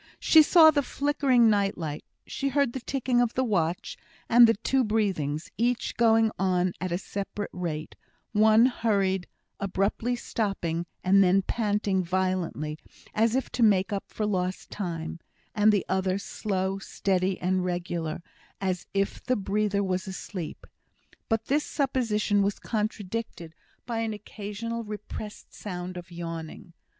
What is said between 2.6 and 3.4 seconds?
the ticking of